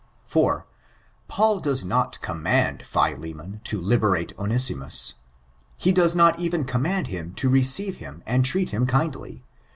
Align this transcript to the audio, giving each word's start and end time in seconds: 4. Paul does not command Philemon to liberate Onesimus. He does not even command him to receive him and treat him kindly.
4. 0.23 0.65
Paul 1.27 1.59
does 1.59 1.85
not 1.85 2.19
command 2.21 2.81
Philemon 2.81 3.61
to 3.65 3.79
liberate 3.79 4.33
Onesimus. 4.39 5.13
He 5.77 5.91
does 5.91 6.15
not 6.15 6.39
even 6.39 6.65
command 6.65 7.05
him 7.05 7.35
to 7.35 7.49
receive 7.49 7.97
him 7.97 8.23
and 8.25 8.43
treat 8.43 8.71
him 8.71 8.87
kindly. 8.87 9.43